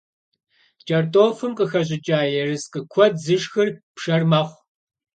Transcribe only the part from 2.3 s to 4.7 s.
ерыскъы куэд зышхыр пшэр мэхъу.